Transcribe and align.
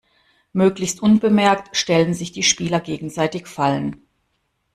Möglichst 0.51 0.99
unbemerkt 0.99 1.77
stellen 1.77 2.15
sich 2.15 2.31
die 2.31 2.41
Spieler 2.41 2.79
gegenseitig 2.79 3.45
Fallen. 3.45 4.01